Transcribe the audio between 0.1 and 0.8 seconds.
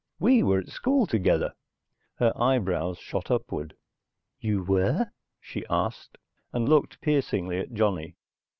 We were at